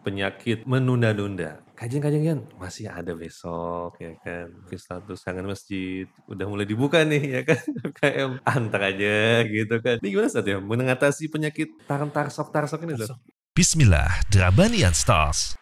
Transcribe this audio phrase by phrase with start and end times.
[0.00, 1.60] penyakit menunda-nunda.
[1.76, 4.52] Kajian-kajian masih ada besok ya kan.
[4.52, 7.60] Mungkin status kangen masjid udah mulai dibuka nih ya kan.
[8.00, 9.96] KM antar aja gitu kan.
[10.00, 13.16] Ini gimana Ustaz ya mengatasi penyakit tarsok-tarsok ini Ustaz?
[13.56, 15.56] Bismillah, Drabanian Stars.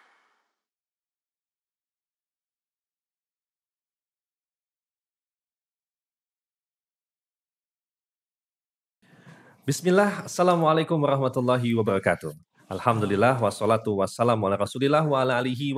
[9.69, 12.48] Bismillah, Assalamualaikum warahmatullahi wabarakatuh.
[12.69, 15.73] Alhamdulillah, wassalatu wassalamu ala rasulillah wa ala alihi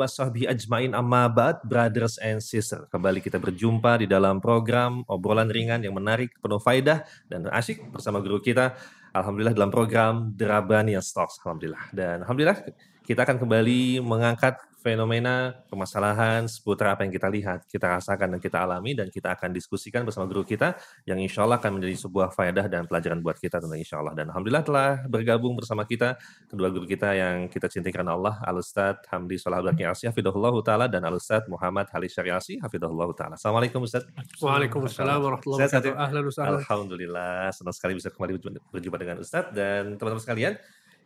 [0.50, 2.82] ajmain amma ba'd, brothers and sisters.
[2.90, 8.18] Kembali kita berjumpa di dalam program obrolan ringan yang menarik, penuh faidah dan asyik bersama
[8.18, 8.74] guru kita.
[9.14, 11.38] Alhamdulillah dalam program Drabanian Stocks.
[11.46, 11.94] Alhamdulillah.
[11.94, 12.58] Dan Alhamdulillah
[13.06, 18.64] kita akan kembali mengangkat fenomena, permasalahan seputar apa yang kita lihat, kita rasakan dan kita
[18.64, 22.64] alami dan kita akan diskusikan bersama guru kita yang insya Allah akan menjadi sebuah faedah
[22.66, 24.16] dan pelajaran buat kita tentu insya Allah.
[24.16, 26.16] Dan Alhamdulillah telah bergabung bersama kita
[26.48, 30.88] kedua guru kita yang kita cintai karena Allah, Al-Ustaz Hamdi Salah Abdul Asy Hafidahullah Ta'ala
[30.88, 33.36] dan Al-Ustaz Muhammad Halis Syariasi Hafidahullah Ta'ala.
[33.36, 34.08] Assalamualaikum Ustaz.
[34.40, 35.92] Waalaikumsalam warahmatullahi wabarakatuh.
[35.92, 36.24] Ahlan.
[36.64, 38.40] Alhamdulillah, senang sekali bisa kembali
[38.72, 40.56] berjumpa dengan Ustadz dan teman-teman sekalian.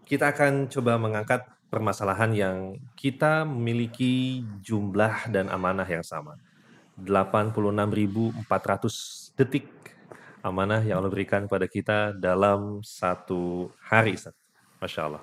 [0.04, 6.38] Kita akan coba mengangkat permasalahan yang kita memiliki jumlah dan amanah yang sama.
[7.02, 8.46] 86.400
[9.34, 9.66] detik
[10.46, 14.14] amanah yang Allah berikan kepada kita dalam satu hari.
[14.78, 15.22] Masya Allah.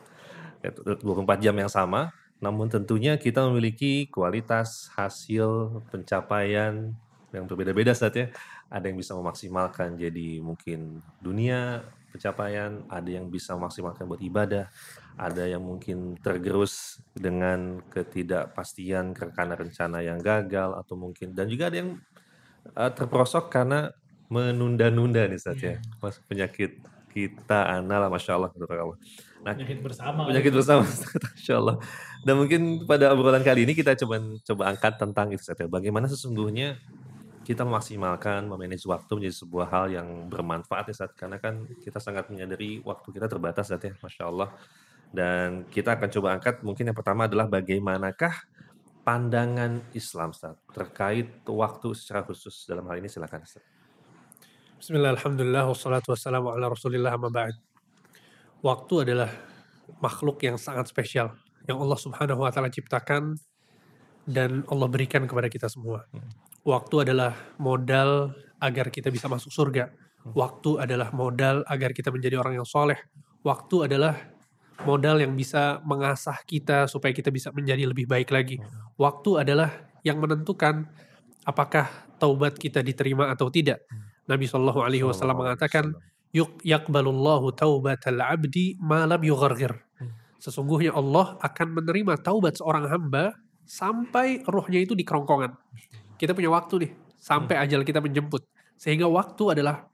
[0.60, 2.12] Itu 24 jam yang sama,
[2.44, 6.92] namun tentunya kita memiliki kualitas hasil pencapaian
[7.32, 8.28] yang berbeda-beda Ustaz ya.
[8.68, 14.68] Ada yang bisa memaksimalkan jadi mungkin dunia pencapaian, ada yang bisa memaksimalkan buat ibadah,
[15.20, 21.78] ada yang mungkin tergerus dengan ketidakpastian karena rencana yang gagal atau mungkin dan juga ada
[21.84, 22.00] yang
[22.74, 23.92] uh, terperosok karena
[24.32, 25.76] menunda-nunda nih Ustaz ya.
[26.00, 26.80] Mas penyakit
[27.12, 28.50] kita analah Masya Allah.
[28.56, 28.98] Allah.
[29.44, 30.24] Nah, Penyakit bersama.
[30.24, 30.88] penyakit bersama
[31.36, 31.76] Masya Allah.
[32.24, 35.68] Dan mungkin pada obrolan kali ini kita coba coba angkat tentang itu saja.
[35.68, 36.80] Bagaimana sesungguhnya
[37.42, 42.30] kita memaksimalkan, memanage waktu menjadi sebuah hal yang bermanfaat ya saat karena kan kita sangat
[42.32, 44.50] menyadari waktu kita terbatas saat ya, masya Allah.
[45.12, 48.32] Dan kita akan coba angkat mungkin yang pertama adalah bagaimanakah
[49.04, 53.64] pandangan Islam Ustaz terkait waktu secara khusus dalam hal ini silakan Ustaz.
[54.80, 57.54] Bismillah, alhamdulillah, wassalatu wassalamu ala rasulillah amma ba'd.
[58.66, 59.30] Waktu adalah
[60.02, 61.36] makhluk yang sangat spesial
[61.70, 63.38] yang Allah subhanahu wa ta'ala ciptakan
[64.26, 66.08] dan Allah berikan kepada kita semua.
[66.66, 69.94] Waktu adalah modal agar kita bisa masuk surga.
[70.22, 72.98] Waktu adalah modal agar kita menjadi orang yang soleh.
[73.42, 74.18] Waktu adalah
[74.84, 78.58] modal yang bisa mengasah kita supaya kita bisa menjadi lebih baik lagi.
[78.98, 79.70] Waktu adalah
[80.02, 80.90] yang menentukan
[81.46, 83.86] apakah taubat kita diterima atau tidak.
[84.30, 85.94] Nabi Shallallahu Alaihi Wasallam mengatakan,
[86.34, 89.74] "Yuk yakbalullahu taubatal abdi malam yughargir."
[90.42, 95.54] Sesungguhnya Allah akan menerima taubat seorang hamba sampai rohnya itu di kerongkongan.
[96.18, 96.92] Kita punya waktu nih
[97.22, 98.46] sampai ajal kita menjemput.
[98.78, 99.86] Sehingga waktu adalah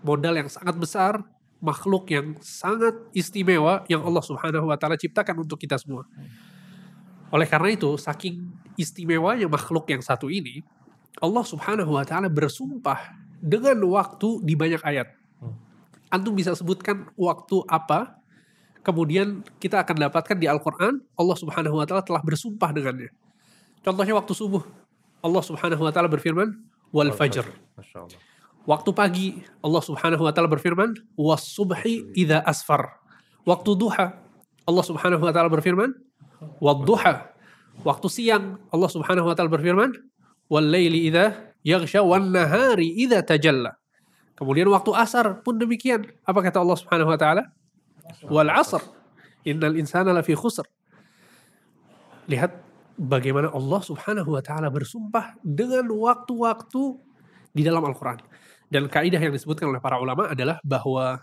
[0.00, 1.20] modal yang sangat besar,
[1.64, 6.04] makhluk yang sangat istimewa yang Allah Subhanahu wa taala ciptakan untuk kita semua.
[7.32, 8.44] Oleh karena itu, saking
[8.76, 10.60] istimewanya makhluk yang satu ini,
[11.24, 15.08] Allah Subhanahu wa taala bersumpah dengan waktu di banyak ayat.
[16.12, 18.20] Antum bisa sebutkan waktu apa?
[18.84, 23.08] Kemudian kita akan dapatkan di Al-Qur'an Allah Subhanahu wa taala telah bersumpah dengannya.
[23.80, 24.62] Contohnya waktu subuh.
[25.24, 26.52] Allah Subhanahu wa taala berfirman,
[26.92, 27.48] "Wal fajr."
[27.80, 28.33] Masya Allah.
[28.64, 29.26] Waktu pagi
[29.60, 32.96] Allah Subhanahu wa taala berfirman, "Was subhi idza asfar."
[33.44, 34.16] Waktu duha
[34.64, 35.92] Allah Subhanahu wa taala berfirman,
[36.64, 37.28] "Wad duha."
[37.84, 39.92] Waktu siang Allah Subhanahu wa taala berfirman,
[40.48, 43.76] "Wal laili idza yaghsha wan nahari idza tajalla."
[44.34, 46.08] Kemudian waktu asar pun demikian.
[46.24, 47.42] Apa kata Allah Subhanahu wa taala?
[48.26, 48.80] Wal asr.
[49.44, 50.64] Innal insana lafi khusr.
[52.26, 52.50] Lihat
[52.96, 56.82] bagaimana Allah Subhanahu wa taala bersumpah dengan waktu-waktu
[57.54, 58.18] di dalam Al-Qur'an.
[58.74, 61.22] Dan kaidah yang disebutkan oleh para ulama adalah bahwa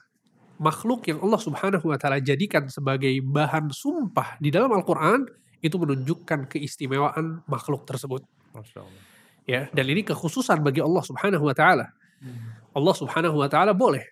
[0.56, 5.28] makhluk yang Allah Subhanahu wa taala jadikan sebagai bahan sumpah di dalam Al-Qur'an
[5.59, 8.23] itu menunjukkan keistimewaan makhluk tersebut.
[8.55, 9.03] Masya Allah.
[9.43, 11.91] Ya, dan ini kekhususan bagi Allah Subhanahu wa taala.
[12.72, 14.08] Allah Subhanahu wa taala boleh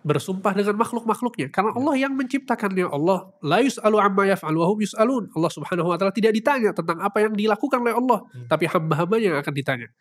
[0.00, 2.88] bersumpah dengan makhluk-makhluknya karena Allah yang menciptakannya.
[2.88, 5.28] Allah la yus'alu amma yaf'al wa hum yus'alun.
[5.36, 9.38] Allah Subhanahu wa taala tidak ditanya tentang apa yang dilakukan oleh Allah, tapi hamba-hambanya yang
[9.44, 9.92] akan ditanya.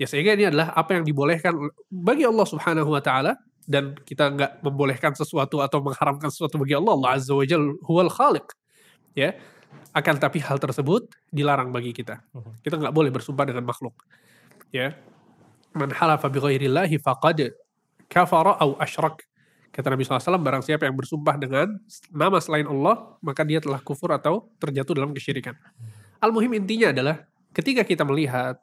[0.00, 1.52] Ya sehingga ini adalah apa yang dibolehkan
[1.92, 3.36] bagi Allah Subhanahu wa taala
[3.68, 6.96] dan kita nggak membolehkan sesuatu atau mengharamkan sesuatu bagi Allah.
[6.96, 8.48] Allah Azza wa Jalla huwal khaliq.
[9.12, 9.36] Ya.
[9.92, 12.24] Akan tapi hal tersebut dilarang bagi kita.
[12.64, 13.92] Kita nggak boleh bersumpah dengan makhluk.
[14.72, 14.96] Ya.
[15.76, 17.52] Man halafa bi ghairillahi faqad
[18.08, 19.20] kafara au asyrak.
[19.70, 21.78] Kata Nabi SAW, barang siapa yang bersumpah dengan
[22.10, 25.54] nama selain Allah, maka dia telah kufur atau terjatuh dalam kesyirikan.
[26.18, 27.22] Al-Muhim intinya adalah,
[27.54, 28.58] ketika kita melihat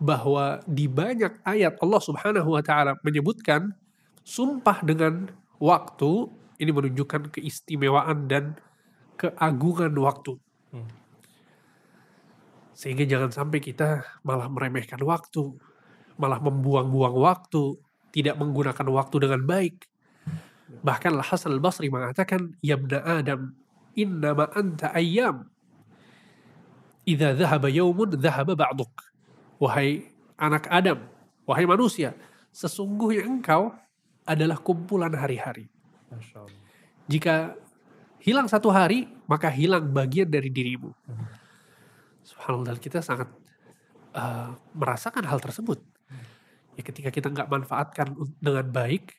[0.00, 3.76] bahwa di banyak ayat Allah Subhanahu wa taala menyebutkan
[4.24, 5.28] sumpah dengan
[5.60, 8.56] waktu ini menunjukkan keistimewaan dan
[9.20, 10.40] keagungan waktu.
[12.72, 15.52] Sehingga jangan sampai kita malah meremehkan waktu,
[16.16, 17.76] malah membuang-buang waktu,
[18.12, 19.84] tidak menggunakan waktu dengan baik.
[20.80, 23.52] Bahkan Hasan Al Basri mengatakan, Yabna Adam,
[23.92, 25.44] innama anta ayyam.
[27.04, 29.09] Idza dhahaba yaumun dhahaba ba'duk.
[29.60, 30.08] Wahai
[30.40, 31.04] anak Adam,
[31.44, 32.16] wahai manusia,
[32.48, 33.76] sesungguhnya engkau
[34.24, 35.68] adalah kumpulan hari-hari.
[37.04, 37.54] Jika
[38.24, 40.96] hilang satu hari, maka hilang bagian dari dirimu.
[42.24, 43.28] Subhanallah, kita sangat
[44.16, 45.82] uh, merasakan hal tersebut.
[46.78, 49.12] Ya ketika kita nggak manfaatkan dengan baik,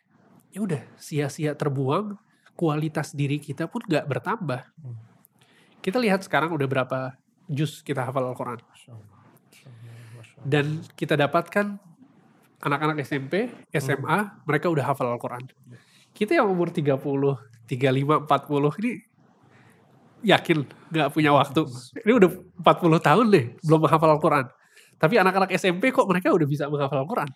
[0.49, 2.17] ya udah sia-sia terbuang,
[2.57, 4.61] kualitas diri kita pun nggak bertambah.
[5.85, 6.99] Kita lihat sekarang udah berapa
[7.45, 8.57] juz kita hafal Al-Quran.
[10.41, 11.77] Dan kita dapatkan
[12.61, 15.45] anak-anak SMP, SMA, mereka udah hafal Al-Quran.
[16.11, 16.97] Kita yang umur 30,
[17.65, 18.91] 35, 40 ini
[20.21, 20.57] yakin
[20.93, 21.61] nggak punya waktu.
[22.05, 22.29] Ini udah
[22.61, 24.45] 40 tahun deh belum menghafal Al-Quran.
[25.01, 27.29] Tapi anak-anak SMP kok mereka udah bisa menghafal Al-Quran.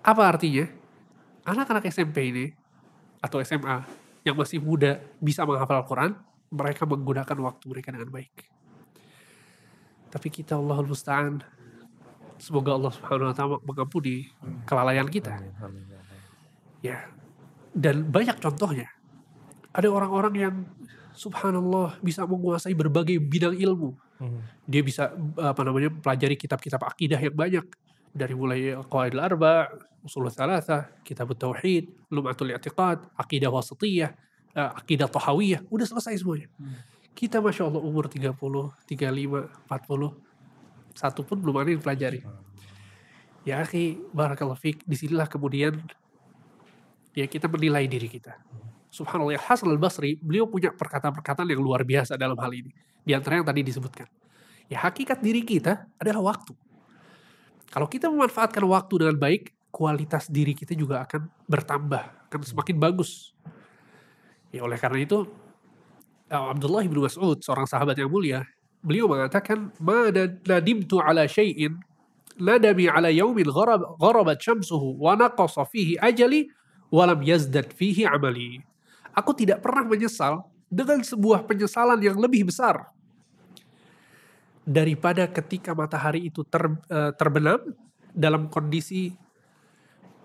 [0.00, 0.64] Apa artinya?
[1.44, 2.46] Anak-anak SMP ini
[3.20, 3.84] atau SMA
[4.24, 6.16] yang masih muda bisa menghafal Al-Quran,
[6.52, 8.48] mereka menggunakan waktu mereka dengan baik.
[10.10, 11.44] Tapi kita Allahul Musta'an,
[12.40, 14.32] semoga Allah Subhanahu wa taala mengampuni
[14.64, 15.38] kelalaian kita.
[16.80, 17.06] Ya.
[17.70, 18.88] Dan banyak contohnya.
[19.70, 20.54] Ada orang-orang yang
[21.14, 23.94] subhanallah bisa menguasai berbagai bidang ilmu.
[24.66, 27.64] Dia bisa apa namanya pelajari kitab-kitab akidah yang banyak
[28.10, 29.70] dari mulai Qawaid al-Arba,
[30.02, 34.10] Usul Thalatha, Kitab Tauhid, Lum'atul I'tiqad, Akidah Wasatiyah,
[34.56, 36.48] uh, Akidah Tahawiyah, udah selesai semuanya.
[37.14, 40.29] Kita Masya Allah umur 30, 35, 40,
[40.94, 42.20] satu pun belum ada yang pelajari.
[43.46, 45.80] Ya akhi, barakallahu fiqh, di sinilah kemudian
[47.16, 48.36] ya kita menilai diri kita.
[48.90, 52.74] Subhanallah, Hasan al-Basri, beliau punya perkataan-perkataan yang luar biasa dalam hal ini.
[53.06, 54.10] Di antara yang tadi disebutkan.
[54.66, 56.54] Ya hakikat diri kita adalah waktu.
[57.70, 63.30] Kalau kita memanfaatkan waktu dengan baik, kualitas diri kita juga akan bertambah, akan semakin bagus.
[64.50, 65.30] Ya oleh karena itu,
[66.26, 68.42] Abdullah bin Mas'ud, seorang sahabat yang mulia,
[68.80, 70.08] beliau mengatakan, "Ma
[70.44, 71.76] nadimtu ala syai'in
[72.40, 76.48] nadami ala yaumin gharab, gharabat syamsuhu wa naqasa fihi ajali
[76.88, 78.64] wa lam yazdad fihi amali."
[79.12, 82.88] Aku tidak pernah menyesal dengan sebuah penyesalan yang lebih besar
[84.62, 87.58] daripada ketika matahari itu ter, uh, terbenam
[88.14, 89.10] dalam kondisi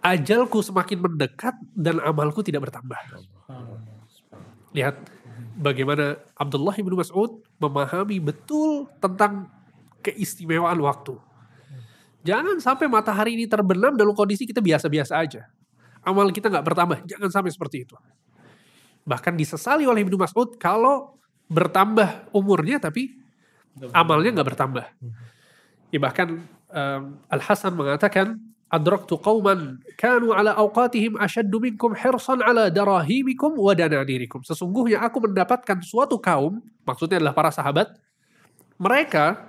[0.06, 3.26] ajalku semakin mendekat dan amalku tidak bertambah.
[4.78, 4.96] Lihat
[5.58, 9.48] bagaimana Abdullah bin Mas'ud memahami betul tentang
[10.04, 11.18] keistimewaan waktu.
[12.26, 15.46] Jangan sampai matahari ini terbenam dalam kondisi kita biasa-biasa aja.
[16.02, 16.98] Amal kita nggak bertambah.
[17.06, 17.96] Jangan sampai seperti itu.
[19.06, 23.14] Bahkan disesali oleh Ibnu Mas'ud kalau bertambah umurnya tapi
[23.94, 24.86] amalnya nggak bertambah.
[25.94, 26.42] Ya bahkan
[26.74, 28.42] um, Al Hasan mengatakan
[28.76, 34.44] adraktu qauman kanu ala awqatihim ashaddu minkum hirsan ala darahimikum wa dananirikum.
[34.44, 37.96] Sesungguhnya aku mendapatkan suatu kaum, maksudnya adalah para sahabat,
[38.76, 39.48] mereka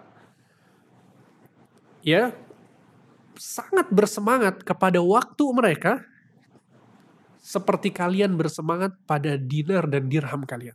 [2.06, 2.30] ya
[3.35, 6.06] sangat bersemangat kepada waktu mereka
[7.42, 10.75] seperti kalian bersemangat pada dinar dan dirham kalian.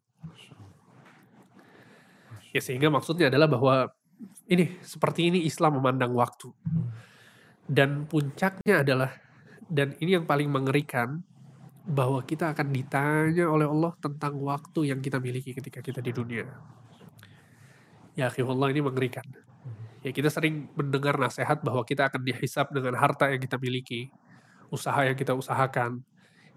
[2.51, 3.75] Ya sehingga maksudnya adalah bahwa
[4.47, 6.51] ini seperti ini Islam memandang waktu.
[7.67, 9.11] Dan puncaknya adalah
[9.71, 11.23] dan ini yang paling mengerikan
[11.87, 16.45] bahwa kita akan ditanya oleh Allah tentang waktu yang kita miliki ketika kita di dunia.
[18.13, 19.23] Ya Allah ini mengerikan.
[20.01, 24.09] Ya kita sering mendengar nasihat bahwa kita akan dihisap dengan harta yang kita miliki,
[24.73, 26.01] usaha yang kita usahakan,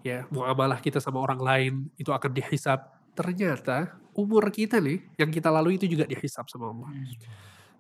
[0.05, 2.85] ya muamalah kita sama orang lain itu akan dihisap.
[3.15, 6.89] Ternyata umur kita nih yang kita lalui itu juga dihisap sama Allah.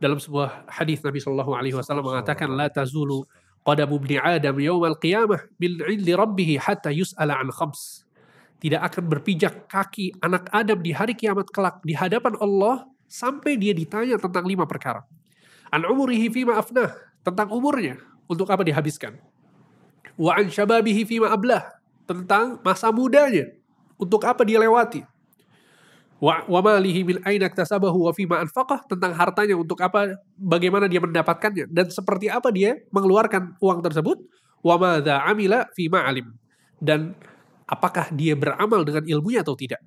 [0.04, 3.25] Dalam sebuah hadis Nabi Shallallahu Alaihi Wasallam mengatakan la tazulu
[3.64, 8.04] qadamu ibni Adam yawmal qiyamah bil illi rabbih hatta yus'ala an khams.
[8.61, 13.73] Tidak akan berpijak kaki anak Adam di hari kiamat kelak di hadapan Allah sampai dia
[13.73, 15.08] ditanya tentang lima perkara.
[15.73, 16.92] An umurihi fima afnah,
[17.25, 17.96] tentang umurnya,
[18.28, 19.16] untuk apa dihabiskan.
[20.20, 23.56] Wa an syababihi fima ablah, tentang masa mudanya.
[23.96, 25.00] Untuk apa dia lewati.
[26.23, 26.61] Wa, wa
[27.26, 27.50] aina
[28.87, 34.23] tentang hartanya untuk apa bagaimana dia mendapatkannya dan seperti apa dia mengeluarkan uang tersebut
[34.64, 34.78] wa
[35.26, 36.33] amila fima alim
[36.80, 37.12] dan
[37.68, 39.83] apakah dia beramal dengan ilmunya atau tidak.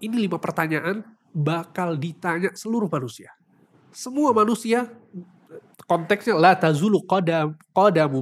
[0.00, 3.30] Ini lima pertanyaan bakal ditanya seluruh manusia.
[3.92, 4.88] Semua manusia
[5.84, 7.58] konteksnya la tazulu qadam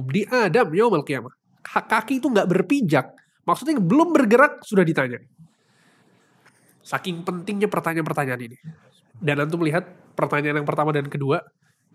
[0.09, 1.33] di Adam yaumal qiyamah.
[1.63, 3.05] Kaki itu nggak berpijak.
[3.45, 5.21] Maksudnya belum bergerak sudah ditanya.
[6.83, 8.57] Saking pentingnya pertanyaan-pertanyaan ini.
[9.19, 9.83] Dan antum melihat
[10.15, 11.43] pertanyaan yang pertama dan kedua.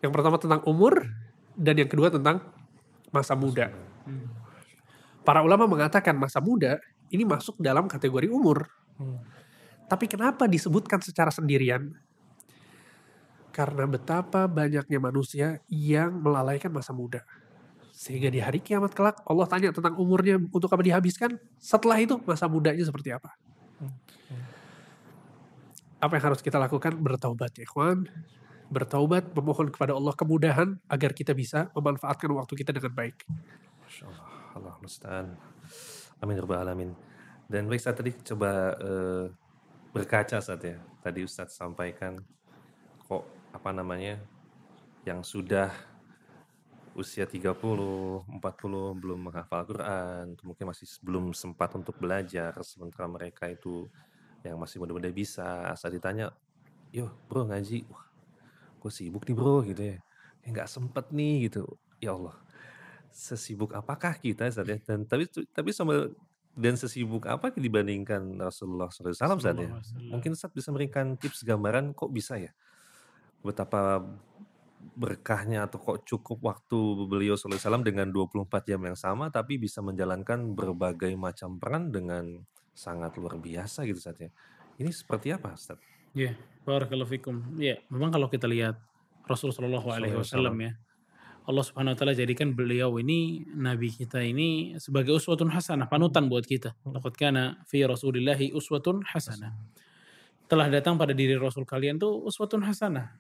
[0.05, 1.09] Yang pertama tentang umur
[1.57, 2.45] dan yang kedua tentang
[3.15, 3.71] masa muda.
[5.25, 6.77] Para ulama mengatakan masa muda
[7.09, 8.69] ini masuk dalam kategori umur.
[9.89, 11.95] Tapi kenapa disebutkan secara sendirian?
[13.55, 17.23] Karena betapa banyaknya manusia yang melalaikan masa muda.
[17.95, 21.39] Sehingga di hari kiamat kelak Allah tanya tentang umurnya untuk apa dihabiskan.
[21.63, 23.31] Setelah itu masa mudanya seperti apa.
[26.05, 26.93] Apa yang harus kita lakukan?
[27.01, 28.05] Bertaubat ya ikhwan.
[28.69, 33.25] Bertaubat, memohon kepada Allah kemudahan agar kita bisa memanfaatkan waktu kita dengan baik.
[33.89, 35.27] Masya Allah, Allah musta'an.
[36.21, 36.93] Amin Rabbal Alamin.
[37.49, 39.33] Dan baik saat tadi coba uh,
[39.97, 40.77] berkaca saat ya.
[41.01, 42.21] Tadi Ustadz sampaikan
[43.09, 43.25] kok
[43.57, 44.21] apa namanya
[45.09, 45.73] yang sudah
[46.93, 53.89] usia 30, 40 belum menghafal Quran, mungkin masih belum sempat untuk belajar, sementara mereka itu
[54.51, 56.33] yang masih muda-muda bisa, asal ditanya,
[56.93, 58.05] yo bro ngaji, wah
[58.81, 59.99] gue sibuk nih bro gitu ya,
[60.45, 61.65] ya nggak sempet nih gitu,
[62.01, 62.37] ya Allah,
[63.09, 66.13] sesibuk apakah kita saat ya, dan tapi tapi sama
[66.55, 69.71] dan sesibuk apa dibandingkan Rasulullah SAW saat ya,
[70.13, 72.53] mungkin saat bisa memberikan tips gambaran kok bisa ya,
[73.43, 74.05] betapa
[74.95, 80.53] berkahnya atau kok cukup waktu beliau SAW dengan 24 jam yang sama tapi bisa menjalankan
[80.53, 82.45] berbagai macam peran dengan
[82.75, 84.35] sangat luar biasa gitu saatnya.
[84.77, 85.79] Ini seperti apa Ustaz?
[86.15, 86.35] Ya, yeah,
[86.67, 87.59] barakallahu fikum.
[87.59, 88.79] Ya, yeah, memang kalau kita lihat
[89.25, 90.75] Rasulullah SAW ya.
[91.45, 96.49] Allah Subhanahu wa taala jadikan beliau ini nabi kita ini sebagai uswatun hasanah, panutan buat
[96.49, 96.73] kita.
[96.89, 99.53] Laqad kana fi Rasulillahi uswatun hasanah.
[100.49, 103.17] Telah datang pada diri Rasul kalian tuh uswatun hasanah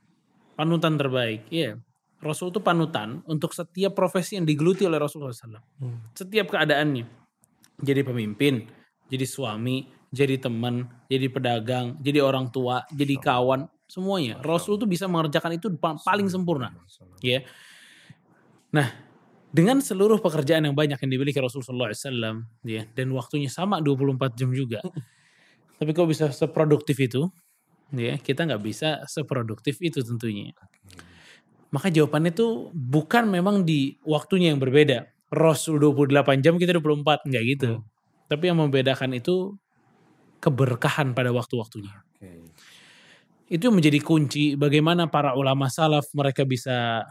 [0.54, 1.50] panutan terbaik.
[1.50, 1.78] Iya.
[2.22, 5.60] Rasul itu panutan untuk setiap profesi yang digeluti oleh Rasulullah SAW.
[5.82, 6.08] Hmm.
[6.16, 7.04] Setiap keadaannya.
[7.84, 8.64] Jadi pemimpin,
[9.14, 14.42] jadi suami, jadi teman, jadi pedagang, jadi orang tua, jadi kawan, semuanya.
[14.42, 16.74] Rasul itu bisa mengerjakan itu paling sempurna.
[17.22, 17.46] Ya.
[18.74, 18.90] Nah,
[19.54, 24.50] dengan seluruh pekerjaan yang banyak yang dimiliki Rasulullah SAW, ya, dan waktunya sama 24 jam
[24.50, 24.82] juga.
[25.78, 27.30] Tapi kok bisa seproduktif itu?
[27.94, 30.50] ya kita nggak bisa seproduktif itu tentunya.
[31.70, 35.10] Maka jawabannya itu bukan memang di waktunya yang berbeda.
[35.34, 37.70] Rasul 28 jam kita 24, nggak gitu.
[37.82, 37.93] Hmm.
[38.26, 39.56] Tapi yang membedakan itu
[40.40, 42.04] keberkahan pada waktu-waktunya.
[42.16, 42.44] Okay.
[43.48, 47.04] Itu menjadi kunci bagaimana para ulama salaf mereka bisa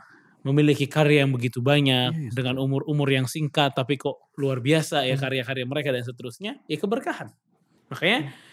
[0.43, 2.33] memiliki karya yang begitu banyak yes.
[2.35, 5.23] dengan umur-umur yang singkat tapi kok luar biasa ya hmm.
[5.23, 7.31] karya-karya mereka dan seterusnya ya keberkahan.
[7.93, 8.51] Makanya hmm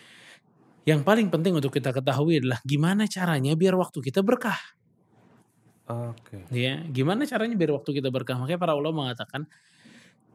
[0.89, 4.57] yang paling penting untuk kita ketahui adalah gimana caranya biar waktu kita berkah.
[5.91, 6.47] Oke.
[6.49, 6.67] Okay.
[6.67, 8.39] Ya, gimana caranya biar waktu kita berkah?
[8.41, 9.45] Makanya para ulama mengatakan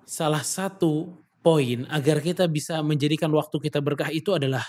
[0.05, 4.65] salah satu poin agar kita bisa menjadikan waktu kita berkah itu adalah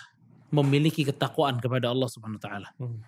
[0.52, 2.68] memiliki ketakwaan kepada Allah Subhanahu wa taala.
[2.76, 3.00] Hmm.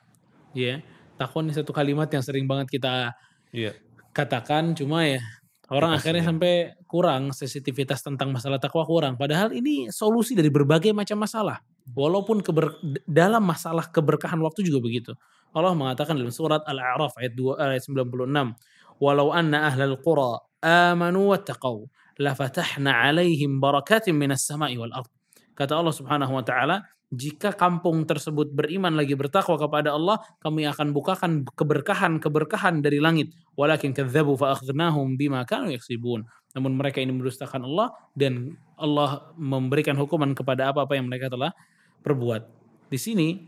[0.57, 0.81] Ya,
[1.21, 3.13] takwa ini satu kalimat yang sering banget kita
[3.53, 3.77] yeah.
[4.17, 5.21] katakan cuma ya
[5.69, 6.29] orang Terus akhirnya ya.
[6.33, 6.55] sampai
[6.89, 11.61] kurang sensitivitas tentang masalah takwa kurang padahal ini solusi dari berbagai macam masalah.
[11.93, 15.13] Walaupun keber, dalam masalah keberkahan waktu juga begitu.
[15.53, 18.53] Allah mengatakan dalam surat Al-A'raf ayat 2 ayat 96,
[19.01, 25.09] "Walau anna ahlal qura amanu wattaqau lafatahna 'alaihim barakatin minas sama'i wal ard."
[25.55, 30.93] Kata Allah Subhanahu wa taala, jika kampung tersebut beriman lagi bertakwa kepada Allah, kami akan
[30.93, 33.33] bukakan keberkahan-keberkahan dari langit.
[33.57, 36.29] Walakin kadzabu fa akhadnahum bima kanu yaksibun.
[36.53, 41.57] Namun mereka ini mendustakan Allah dan Allah memberikan hukuman kepada apa-apa yang mereka telah
[42.05, 42.45] perbuat.
[42.93, 43.41] Di sini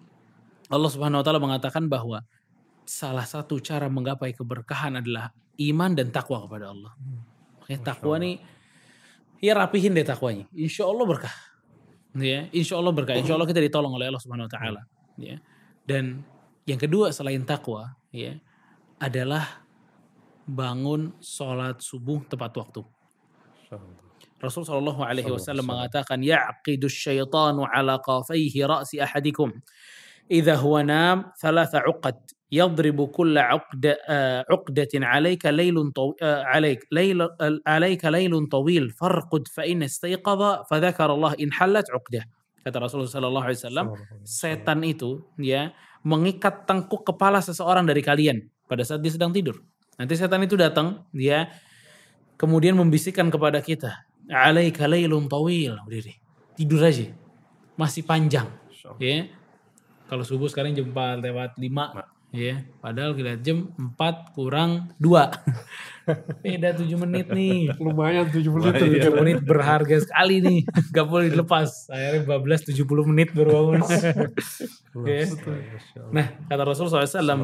[0.73, 2.25] Allah Subhanahu wa taala mengatakan bahwa
[2.89, 6.93] salah satu cara menggapai keberkahan adalah iman dan takwa kepada Allah.
[7.61, 8.41] Makanya takwa nih
[9.41, 10.47] ya rapihin deh takwanya.
[10.53, 11.35] Insya Allah berkah.
[12.15, 13.17] Ya, insya Allah berkah.
[13.17, 14.83] Insya Allah kita ditolong oleh Allah Subhanahu wa taala.
[15.17, 15.41] Ya.
[15.83, 16.23] Dan
[16.69, 18.37] yang kedua selain takwa, ya,
[19.01, 19.65] adalah
[20.45, 22.83] bangun sholat subuh tepat waktu.
[24.41, 29.53] Rasul Shallallahu Alaihi Wasallam mengatakan, "Yaqidu syaitanu ala qafaihi ra'si ahadikum.
[30.27, 32.17] Idza huwa nam thalatha uqad
[33.15, 33.95] kulla uqda
[34.51, 35.95] uqdatin alayka laylun
[36.51, 37.31] alayk layl
[37.63, 42.27] alayka laylun tawil farqud fa in istayqadha fa dzakara Allah in halat uqdah."
[42.61, 43.87] Kata Rasulullah Shallallahu Alaihi Wasallam,
[44.21, 45.73] setan itu ya
[46.05, 49.65] mengikat tengkuk kepala seseorang dari kalian pada saat dia sedang tidur.
[49.97, 51.49] Nanti setan itu datang, dia
[52.37, 55.81] kemudian membisikkan kepada kita, alaika lailun tawil.
[56.53, 57.09] tidur aja.
[57.81, 58.53] Masih panjang.
[59.01, 59.33] Ya.
[60.05, 62.20] Kalau subuh sekarang jam 4 lewat 5.
[62.31, 63.99] Ya, padahal kita lihat jam 4
[64.33, 65.03] kurang 2.
[66.47, 67.75] Beda 7 menit nih.
[67.75, 68.87] Lumayan 7 menit tuh.
[68.87, 70.61] 7 menit berharga sekali nih.
[70.95, 71.91] Gak boleh dilepas.
[71.91, 73.83] Akhirnya bablas 70 menit baru bangun.
[74.99, 75.17] Oke.
[76.11, 77.41] Nah, kata Rasul SAW, Sallallahu alaihi wasallam.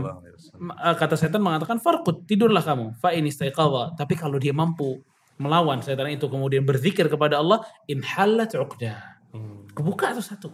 [0.62, 5.02] Ma- eh, kata setan mengatakan farqud tidurlah kamu fa ini istaiqadha tapi kalau dia mampu
[5.36, 9.68] melawan setan itu kemudian berzikir kepada Allah in halat uqdah Hmm.
[9.76, 10.48] kebuka tuh satu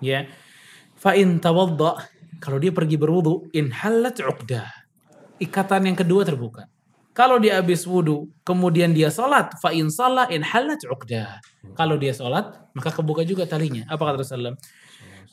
[0.00, 0.24] ya
[0.96, 2.00] fa in tawadda
[2.44, 4.68] kalau dia pergi berwudu in halat uqdah.
[5.40, 6.68] Ikatan yang kedua terbuka.
[7.16, 11.40] Kalau dia habis wudu kemudian dia salat fa in shalla in halat uqdah.
[11.72, 13.88] Kalau dia salat maka kebuka juga talinya.
[13.88, 14.60] Apa kata Rasulullah?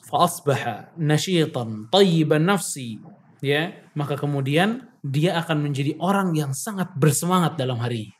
[0.07, 3.03] Fa asbaha nasyitan tayyiban nafsi.
[3.43, 8.15] Ya maka kemudian dia akan menjadi orang yang sangat bersemangat dalam hari.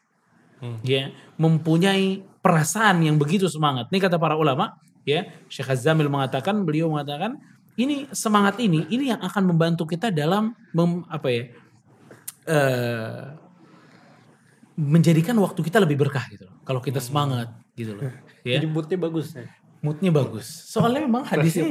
[0.83, 3.87] Ya mempunyai perasaan yang begitu semangat.
[3.87, 4.75] Ini kata para ulama
[5.07, 5.29] ya.
[5.47, 7.37] Syekh Azamil mengatakan beliau mengatakan
[7.83, 11.43] ini semangat ini ini yang akan membantu kita dalam mem, apa ya
[12.47, 13.23] eh,
[14.77, 16.57] menjadikan waktu kita lebih berkah gitu loh.
[16.65, 18.09] kalau kita semangat gitu loh
[18.41, 19.45] ya Jadi moodnya bagus ya.
[19.81, 21.67] Moodnya bagus soalnya memang hadisnya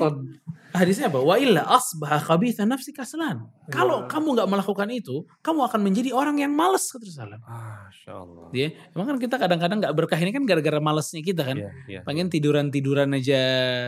[0.75, 1.19] hadisnya apa?
[1.21, 3.47] Wa illa asbaha khabitha nafsi kaslan.
[3.71, 7.41] Kalau kamu nggak melakukan itu, kamu akan menjadi orang yang malas kata Rasulullah.
[7.43, 8.47] Masya Allah.
[8.55, 11.57] Ya, emang kan kita kadang-kadang nggak berkah ini kan gara-gara malesnya kita kan.
[11.59, 12.01] Iya, iya.
[12.07, 13.43] Pengen tiduran-tiduran aja,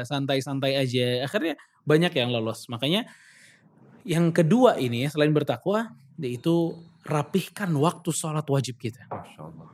[0.06, 1.26] santai-santai aja.
[1.26, 1.54] Akhirnya
[1.86, 2.66] banyak yang lolos.
[2.66, 3.06] Makanya
[4.02, 6.74] yang kedua ini ya, selain bertakwa, yaitu
[7.06, 9.06] rapihkan waktu sholat wajib kita.
[9.10, 9.68] Masya Allah.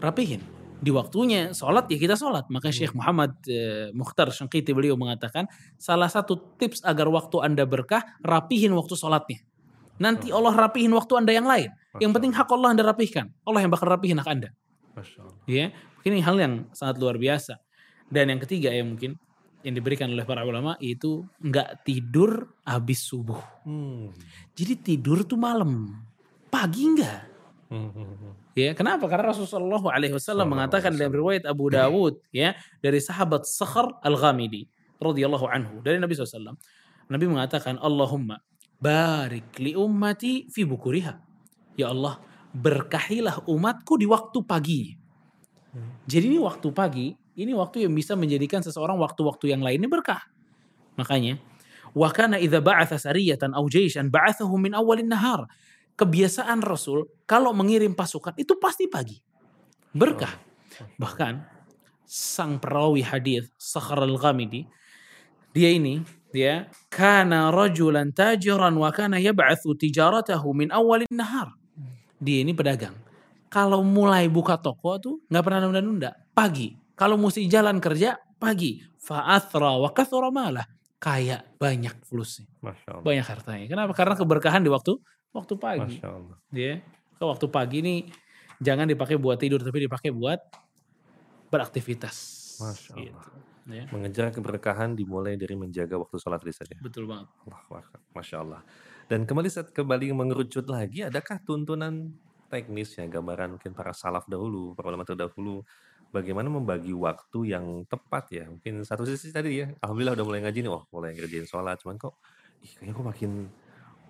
[0.00, 0.59] Rapihin.
[0.80, 2.48] Di waktunya sholat ya kita sholat.
[2.48, 5.44] Maka Syekh Muhammad eh, Mukhtar Syangkiti beliau mengatakan
[5.76, 9.44] salah satu tips agar waktu anda berkah rapihin waktu sholatnya.
[10.00, 11.68] Nanti Allah rapihin waktu anda yang lain.
[12.00, 13.28] Yang penting hak Allah anda rapihkan.
[13.44, 14.48] Allah yang bakal rapihin hak anda.
[15.44, 15.72] Ya,
[16.08, 17.60] ini hal yang sangat luar biasa.
[18.08, 19.20] Dan yang ketiga ya mungkin
[19.60, 23.38] yang diberikan oleh para ulama itu nggak tidur habis subuh.
[23.68, 24.08] Hmm.
[24.56, 26.00] Jadi tidur tuh malam,
[26.48, 27.29] pagi enggak.
[27.70, 28.34] Hmm.
[28.58, 29.06] Ya, kenapa?
[29.06, 34.66] Karena Rasulullah Alaihi Wasallam mengatakan dalam riwayat Abu Dawud ya dari sahabat Sakhar Al-Ghamidi
[34.98, 36.58] radhiyallahu anhu dari Nabi SAW.
[37.06, 38.42] Nabi mengatakan Allahumma
[38.82, 41.14] barik li ummati fi bukuriha.
[41.78, 42.18] Ya Allah,
[42.50, 44.98] berkahilah umatku di waktu pagi.
[46.10, 50.26] Jadi ini waktu pagi, ini waktu yang bisa menjadikan seseorang waktu-waktu yang lainnya berkah.
[50.98, 51.38] Makanya,
[51.94, 55.46] wa kana idza ba'atha sariyatan aw jayshan ba'athahu min awalin nahar.
[56.00, 59.20] Kebiasaan Rasul kalau mengirim pasukan itu pasti pagi.
[59.92, 60.32] Berkah.
[60.96, 61.60] Bahkan
[62.08, 64.64] sang perawi hadis Sakhar al-Ghamidi
[65.52, 71.52] dia ini dia kana rajulan tajiran wa kana yab'athu tijaratahu min awalin nahar.
[72.16, 72.94] Dia ini pedagang.
[73.50, 76.14] Kalau mulai buka toko tuh nggak pernah nunda-nunda.
[76.30, 76.78] Pagi.
[76.94, 78.78] Kalau mesti jalan kerja pagi.
[79.00, 80.64] Fa'athra wa kathura malah.
[81.02, 82.46] Kayak banyak flusnya.
[83.02, 83.66] Banyak hartanya.
[83.66, 83.92] Kenapa?
[83.96, 85.98] Karena keberkahan di waktu waktu pagi.
[85.98, 86.36] Masya Allah.
[86.50, 86.74] Ya.
[87.20, 87.94] Ke waktu pagi ini
[88.60, 90.40] jangan dipakai buat tidur tapi dipakai buat
[91.50, 92.16] beraktivitas.
[92.60, 93.04] Masya Allah.
[93.06, 93.38] Gitu.
[93.70, 96.80] Ya, Mengejar keberkahan dimulai dari menjaga waktu sholat Rizal ya.
[96.82, 97.30] betul banget.
[97.46, 98.60] Allah, Masya Allah.
[99.06, 102.10] Dan kembali saat kembali mengerucut lagi, adakah tuntunan
[102.50, 105.62] teknis ya, gambaran mungkin para salaf dahulu, para ulama terdahulu,
[106.10, 108.44] bagaimana membagi waktu yang tepat ya.
[108.50, 111.94] Mungkin satu sisi tadi ya, Alhamdulillah udah mulai ngaji nih, oh mulai ngerjain sholat, cuman
[111.94, 112.18] kok,
[112.66, 113.30] ih kayaknya kok makin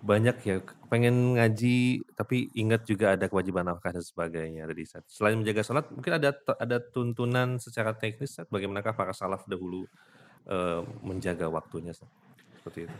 [0.01, 0.55] banyak ya,
[0.89, 5.05] pengen ngaji, tapi ingat juga ada kewajiban nafkah dan sebagainya tadi Ustaz.
[5.05, 9.85] Selain menjaga sholat, mungkin ada ada tuntunan secara teknis, Ustaz, bagaimanakah para salaf dahulu
[10.49, 12.97] eh, menjaga waktunya, seperti itu.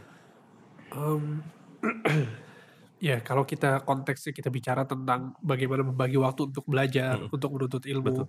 [0.93, 1.41] Em,
[3.11, 7.33] ya kalau kita konteksnya kita bicara tentang bagaimana membagi waktu untuk belajar, Mm-mm.
[7.33, 8.27] untuk menuntut ilmu, Betul.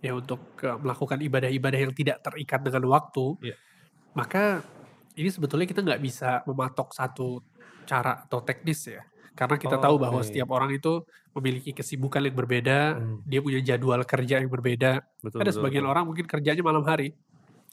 [0.00, 3.56] ya untuk eh, melakukan ibadah-ibadah yang tidak terikat dengan waktu, Iya.
[4.16, 4.64] maka
[5.12, 7.44] ini sebetulnya kita nggak bisa mematok satu
[7.84, 10.28] cara atau teknis ya, karena kita tahu bahwa Oke.
[10.30, 13.18] setiap orang itu memiliki kesibukan yang berbeda, Hmm.
[13.24, 15.00] dia punya jadwal kerja yang berbeda.
[15.24, 15.92] Betul, Ada betul, sebagian betul.
[15.96, 17.16] orang mungkin kerjanya malam hari,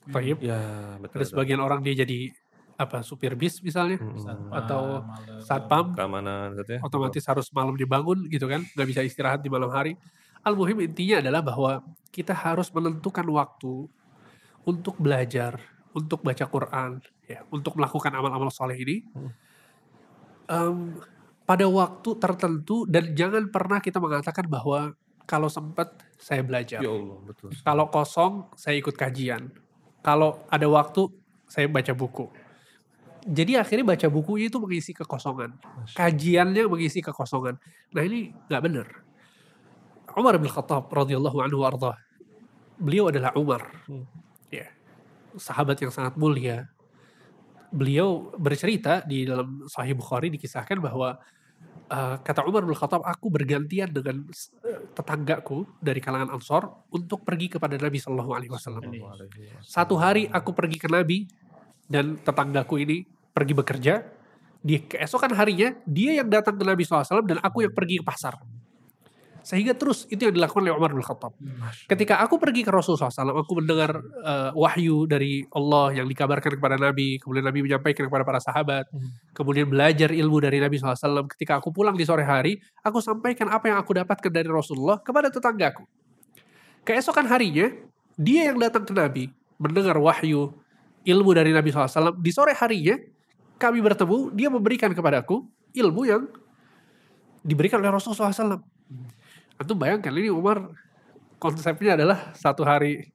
[0.10, 0.40] Taib.
[0.40, 0.60] Ya,
[1.04, 1.20] betul.
[1.20, 2.32] Ada sebagian orang dia jadi
[2.80, 4.56] apa supir bis misalnya, Mm-mm.
[4.56, 5.44] atau malam.
[5.44, 6.82] satpam, keamanan gitu ya.
[6.82, 10.00] otomatis harus malam dibangun gitu kan, nggak bisa istirahat di malam hari.
[10.40, 11.84] Al-Muhim intinya adalah bahwa
[12.16, 13.92] kita harus menentukan waktu
[14.64, 15.60] untuk belajar,
[15.92, 19.04] untuk baca Quran, ya, untuk melakukan amal-amal soleh ini.
[19.12, 19.36] Hmm.
[20.50, 20.98] Em,
[21.46, 24.98] pada waktu tertentu dan jangan pernah kita mengatakan bahwa
[25.30, 26.82] kalau sempat saya belajar.
[26.82, 27.54] Ya Allah, betul.
[27.62, 29.54] Kalau kosong, saya ikut kajian.
[30.02, 31.06] Kalau ada waktu,
[31.46, 32.30] saya baca buku.
[33.30, 35.54] Jadi akhirnya baca bukunya itu mengisi kekosongan.
[35.94, 37.62] Kajiannya mengisi kekosongan.
[37.94, 38.88] Nah ini nggak benar.
[40.18, 41.94] Umar bin Khattab radhiyallahu anhu arda.
[42.80, 43.70] Beliau adalah Umar.
[43.86, 44.08] Hmm.
[44.50, 44.72] Ya,
[45.38, 46.72] sahabat yang sangat mulia.
[47.70, 51.22] Beliau bercerita di dalam Sahih Bukhari dikisahkan bahwa
[51.90, 57.58] uh, kata Umar bin Khattab, aku bergantian dengan uh, tetanggaku dari kalangan Ansor untuk pergi
[57.58, 58.84] kepada Nabi Shallallahu Alaihi Wasallam.
[59.62, 61.30] Satu hari aku pergi ke Nabi
[61.90, 63.96] dan tetanggaku ini pergi bekerja.
[64.60, 68.36] Di keesokan harinya dia yang datang ke Nabi SAW dan aku yang pergi ke pasar.
[69.50, 71.34] Sehingga terus itu yang dilakukan oleh Umar bin Khattab.
[71.90, 76.78] Ketika aku pergi ke Rasulullah SAW, aku mendengar uh, wahyu dari Allah yang dikabarkan kepada
[76.78, 78.86] Nabi, kemudian Nabi menyampaikan kepada para sahabat,
[79.34, 81.26] kemudian belajar ilmu dari Nabi SAW.
[81.34, 85.34] Ketika aku pulang di sore hari, aku sampaikan apa yang aku dapatkan dari Rasulullah kepada
[85.34, 85.82] tetanggaku.
[86.86, 87.74] Keesokan harinya,
[88.22, 90.54] dia yang datang ke Nabi, mendengar wahyu,
[91.10, 92.22] ilmu dari Nabi SAW.
[92.22, 93.02] Di sore harinya,
[93.58, 95.42] kami bertemu, dia memberikan kepadaku
[95.74, 96.30] ilmu yang
[97.42, 98.62] diberikan oleh Rasulullah SAW.
[99.60, 100.72] Antum bayangkan ini Umar
[101.36, 103.12] konsepnya adalah satu hari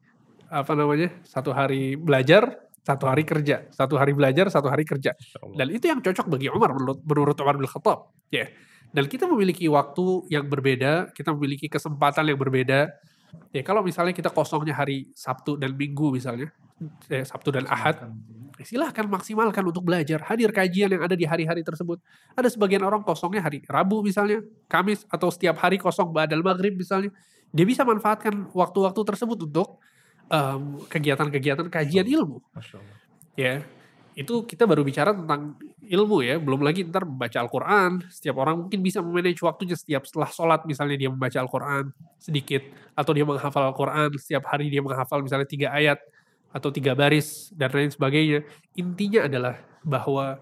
[0.53, 3.65] apa namanya satu hari belajar satu hari kerja.
[3.73, 5.17] Satu hari belajar satu hari kerja.
[5.57, 8.13] Dan itu yang cocok bagi Umar menurut, menurut Umar bin Khattab.
[8.29, 8.45] Ya.
[8.45, 8.49] Yeah.
[8.95, 12.95] dan kita memiliki waktu yang berbeda kita memiliki kesempatan yang berbeda.
[13.51, 16.55] Ya kalau misalnya kita kosongnya hari Sabtu dan Minggu misalnya
[17.11, 18.07] eh, Sabtu dan Ahad
[18.63, 21.99] silahkan maksimalkan untuk belajar hadir kajian yang ada di hari-hari tersebut.
[22.39, 27.11] Ada sebagian orang kosongnya hari Rabu misalnya Kamis atau setiap hari kosong badal maghrib misalnya.
[27.51, 29.83] Dia bisa manfaatkan waktu-waktu tersebut untuk
[30.91, 32.39] kegiatan-kegiatan um, kajian ilmu.
[33.35, 33.67] Ya
[34.15, 38.07] itu kita baru bicara tentang ilmu ya belum lagi ntar membaca Al-Quran.
[38.07, 41.91] Setiap orang mungkin bisa memanage waktunya setiap setelah sholat misalnya dia membaca Al-Quran
[42.23, 42.63] sedikit
[42.95, 45.99] atau dia menghafal Al-Quran setiap hari dia menghafal misalnya tiga ayat
[46.55, 48.47] atau tiga baris dan lain sebagainya.
[48.79, 50.39] Intinya adalah bahwa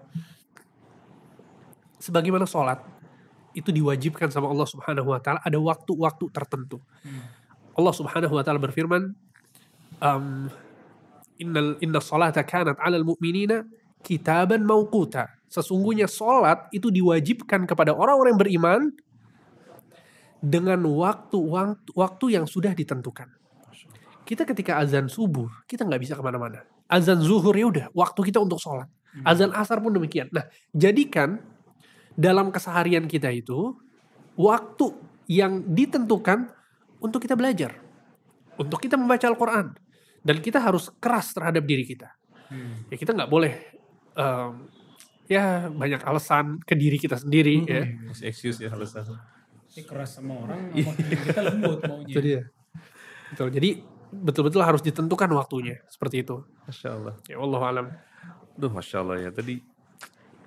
[1.97, 2.85] sebagaimana sholat
[3.57, 6.77] itu diwajibkan sama Allah Subhanahu wa taala ada waktu-waktu tertentu.
[7.01, 7.25] Hmm.
[7.73, 9.17] Allah Subhanahu wa taala berfirman,
[9.97, 10.53] um,
[11.41, 13.65] Innal inna salata kanat 'alal mu'minina
[14.05, 15.33] kitaban mauquta.
[15.49, 18.81] Sesungguhnya sholat itu diwajibkan kepada orang-orang yang beriman
[20.37, 21.37] dengan waktu
[21.97, 23.31] waktu yang sudah ditentukan
[24.23, 26.63] kita ketika azan subuh kita nggak bisa ke mana-mana.
[26.87, 28.87] Azan zuhur ya udah waktu kita untuk sholat.
[29.13, 29.29] Hmm.
[29.29, 30.25] azan asar pun demikian.
[30.33, 31.37] Nah jadikan
[32.17, 33.77] dalam keseharian kita itu
[34.33, 34.89] waktu
[35.29, 36.49] yang ditentukan
[36.97, 37.77] untuk kita belajar.
[38.57, 39.77] Untuk kita membaca Al-Quran.
[40.23, 42.09] Dan kita harus keras terhadap diri kita.
[42.53, 42.85] Hmm.
[42.91, 43.53] ya kita nggak boleh
[44.13, 44.67] um,
[45.25, 47.71] ya banyak alasan ke diri kita sendiri hmm.
[47.71, 47.83] ya.
[48.29, 49.09] excuse ya alasan.
[49.73, 52.13] Keras sama orang kita lembut maunya.
[52.13, 52.19] Itu
[53.33, 53.49] betul.
[53.49, 53.69] Jadi
[54.13, 56.45] betul-betul harus ditentukan waktunya seperti itu.
[56.69, 57.15] Masya Allah.
[57.25, 57.87] Ya Allah alam.
[58.53, 59.65] Duh Masya Allah ya tadi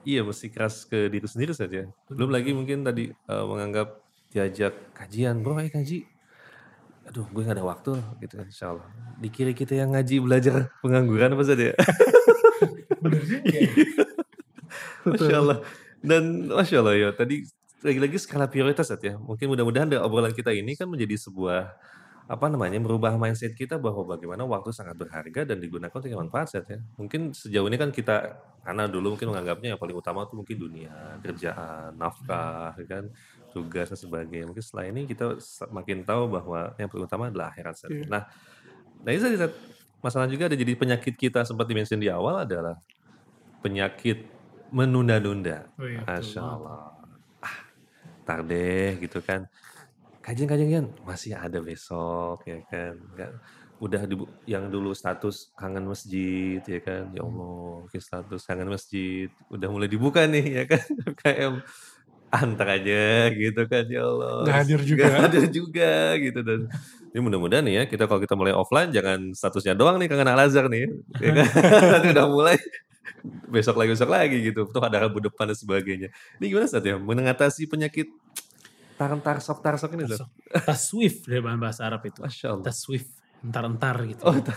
[0.07, 1.91] iya mesti keras ke diri sendiri saja.
[2.07, 3.99] Belum lagi mungkin tadi uh, menganggap
[4.31, 6.07] diajak kajian bro ayo kaji.
[7.07, 8.87] Aduh gue gak ada waktu gitu kan insya Allah.
[9.19, 11.75] Di kiri kita yang ngaji belajar pengangguran apa saja
[13.11, 13.61] juga ya.
[15.11, 15.59] Masya Allah.
[16.03, 17.47] Dan Masya Allah ya tadi
[17.83, 19.15] lagi-lagi skala prioritas ya.
[19.19, 21.75] Mungkin mudah-mudahan obrolan kita ini kan menjadi sebuah
[22.27, 26.59] apa namanya, merubah mindset kita bahwa bagaimana waktu sangat berharga dan digunakan untuk yang manfaat
[26.59, 26.83] ya.
[26.99, 28.35] Mungkin sejauh ini kan kita
[28.67, 33.05] karena dulu mungkin menganggapnya yang paling utama itu mungkin dunia, kerjaan, nafkah, ya kan,
[33.55, 34.51] tugas dan sebagainya.
[34.51, 35.39] Mungkin setelah ini kita
[35.71, 37.95] makin tahu bahwa yang paling utama adalah akhirat saja.
[37.95, 38.11] Yeah.
[38.11, 38.23] Nah,
[39.07, 39.47] nah ini saya
[40.03, 42.83] masalah juga ada jadi penyakit kita sempat dimention di awal adalah
[43.63, 44.27] penyakit
[44.75, 45.71] menunda-nunda.
[45.79, 46.91] Oh iya, Masya Allah.
[47.39, 47.59] Ah,
[48.27, 49.47] tar deh gitu kan
[50.27, 52.99] kajian-kajian masih ada besok ya kan.
[53.15, 53.31] Nggak
[53.79, 54.15] udah di,
[54.51, 57.15] yang dulu status kangen masjid ya kan.
[57.15, 59.31] Ya Allah ke status kangen masjid.
[59.47, 60.83] Udah mulai dibuka nih ya kan.
[61.23, 61.55] KM
[62.27, 64.43] antar aja gitu kan ya Allah.
[64.43, 65.03] Nggak hadir juga.
[65.07, 66.41] Nggak hadir juga gitu.
[66.43, 66.61] Dan
[67.15, 70.43] ini mudah-mudahan nih ya kita kalau kita mulai offline jangan statusnya doang nih kangen Al
[70.43, 70.91] Azhar nih
[71.23, 71.47] ya kan.
[71.95, 72.59] Nanti udah mulai
[73.47, 74.67] besok lagi besok lagi gitu.
[74.67, 76.11] Tuh ada rabu depan dan sebagainya.
[76.43, 76.99] Ini gimana saat ya?
[76.99, 78.11] Mengatasi penyakit
[78.97, 79.61] Taran tarsok
[79.95, 80.25] ini tuh.
[80.65, 82.25] Taswif dari bahasa Arab itu.
[82.25, 82.65] Masya Allah.
[82.65, 83.05] Taswif.
[83.45, 84.25] Entar-entar gitu.
[84.25, 84.57] Oh, entar.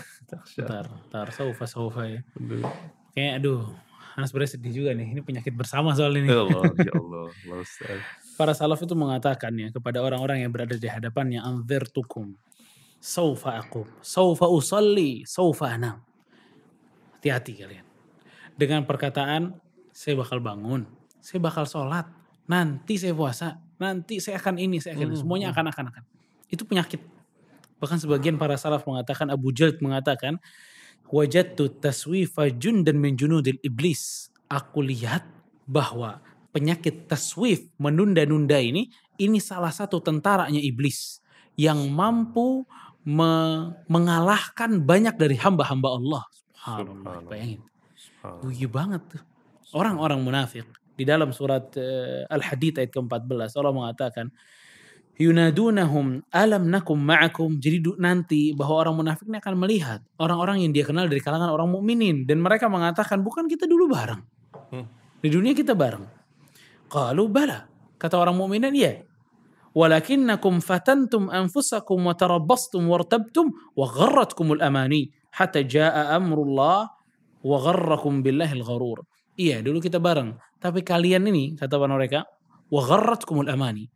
[0.88, 2.20] Entar saufa saufa ya.
[3.12, 3.68] Kayak aduh.
[4.18, 5.14] Anas sebenarnya sedih juga nih.
[5.14, 6.26] Ini penyakit bersama soal ini.
[6.26, 7.24] Ya Allah, ya Allah.
[8.34, 12.34] Para salaf itu mengatakan ya kepada orang-orang yang berada di hadapannya anzirtukum
[13.00, 16.04] saufa aku, saufa usalli, saufa anam.
[17.16, 17.86] Hati-hati kalian.
[18.56, 19.56] Dengan perkataan
[19.88, 20.84] saya bakal bangun,
[21.16, 22.04] saya bakal sholat,
[22.50, 25.20] nanti saya puasa, nanti saya akan ini, saya akan hmm.
[25.22, 25.54] semuanya hmm.
[25.54, 26.02] akan akan akan.
[26.50, 26.98] Itu penyakit.
[27.78, 30.42] Bahkan sebagian para salaf mengatakan Abu Jald mengatakan
[31.06, 34.34] wajadtu taswifa jundan min junudil iblis.
[34.50, 35.22] Aku lihat
[35.62, 36.18] bahwa
[36.50, 41.22] penyakit taswif menunda-nunda ini ini salah satu tentaranya iblis
[41.54, 42.66] yang mampu
[43.06, 43.30] me
[43.86, 46.22] mengalahkan banyak dari hamba-hamba Allah.
[46.58, 47.30] Subhanallah, Subhanallah.
[47.30, 47.60] bayangin.
[47.94, 48.42] Subhanallah.
[48.42, 49.22] Guyu banget tuh.
[49.70, 50.66] Orang-orang munafik
[51.00, 54.28] di dalam surat eh, Al-Hadid ayat ke-14 Allah mengatakan
[55.20, 57.56] yunadunahum alam nakum ma'akum.
[57.56, 61.68] Jadi nanti bahwa orang munafik ini akan melihat orang-orang yang dia kenal dari kalangan orang
[61.72, 62.24] mukminin.
[62.24, 64.20] Dan mereka mengatakan bukan kita dulu bareng.
[64.70, 64.86] Hmm.
[65.20, 66.04] di dunia kita bareng.
[66.88, 67.68] Qalu bala.
[68.00, 69.04] Kata orang mukminin iya.
[69.76, 76.90] Walakinnakum fatantum anfusakum wa tarabbastum wartabtum wa gharratkumul amani hatta jaa amrullah
[77.44, 79.09] wa gharrakum billahil gharur.
[79.40, 80.36] Iya, dulu kita bareng.
[80.60, 82.28] Tapi kalian ini, kata mereka,
[82.68, 83.88] gharratkumul amani.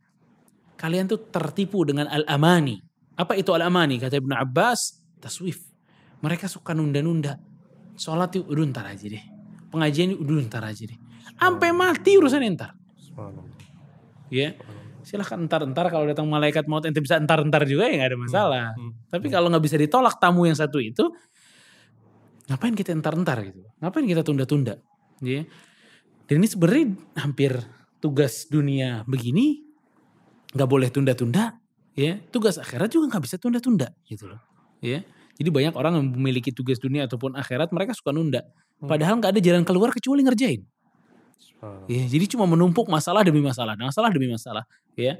[0.73, 2.81] Kalian tuh tertipu dengan al-amani.
[3.13, 4.01] Apa itu al-amani?
[4.01, 5.61] Kata Ibnu Abbas, taswif.
[6.25, 7.37] Mereka suka nunda-nunda.
[7.93, 9.21] Sholat itu udah ntar aja deh.
[9.69, 10.97] Pengajian itu udah ntar aja deh.
[11.37, 12.73] Sampai mati urusan ntar.
[14.33, 14.57] Ya.
[15.05, 18.65] Silahkan ntar-ntar kalau datang malaikat maut ente bisa ntar-ntar juga ya nggak ada masalah.
[18.73, 18.97] Hmm.
[19.13, 21.05] Tapi kalau nggak bisa ditolak tamu yang satu itu,
[22.49, 23.61] ngapain kita entar-entar gitu?
[23.79, 24.81] Ngapain kita tunda-tunda?
[25.23, 25.47] Ya.
[26.25, 26.85] Dan ini sebenarnya
[27.19, 27.51] hampir
[28.01, 29.61] tugas dunia begini
[30.55, 31.59] nggak boleh tunda-tunda,
[31.93, 32.17] ya.
[32.31, 34.41] Tugas akhirat juga nggak bisa tunda-tunda gitu loh,
[34.81, 35.03] ya.
[35.35, 38.41] Jadi banyak orang yang memiliki tugas dunia ataupun akhirat mereka suka nunda.
[38.79, 40.63] Padahal nggak ada jalan keluar kecuali ngerjain.
[41.89, 45.17] Ya, jadi cuma menumpuk masalah demi masalah, masalah demi masalah, ya.